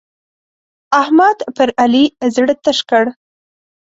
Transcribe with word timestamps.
احمد 1.01 1.37
پر 1.55 1.69
علي 1.81 2.05
زړه 2.35 2.53
تش 2.63 2.79
کړ. 2.89 3.05